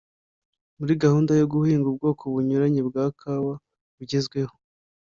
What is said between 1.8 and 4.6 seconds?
ubwoko bunyuranye bwa kawa bugezweho,